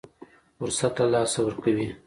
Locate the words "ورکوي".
1.43-1.87